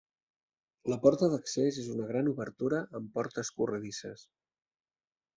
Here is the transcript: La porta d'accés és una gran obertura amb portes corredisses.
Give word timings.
La 0.91 0.95
porta 1.01 1.27
d'accés 1.33 1.77
és 1.83 1.89
una 1.95 2.07
gran 2.11 2.31
obertura 2.31 2.79
amb 2.99 3.11
portes 3.19 3.51
corredisses. 3.59 4.25